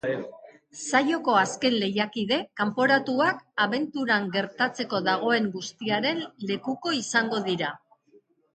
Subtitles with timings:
[0.83, 7.73] Saioko azken lehiakide kanporatuak abenturan gertatzeko dagoen guztiaren lekuko izango dira.